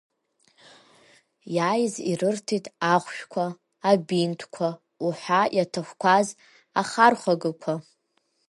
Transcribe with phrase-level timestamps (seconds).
[1.55, 3.45] Иааиз ирырҭеит ахәшәқәа,
[3.89, 4.67] абинтқәа
[5.05, 6.27] уҳәа иаҭахқәаз
[6.79, 7.73] ахархәагақәа.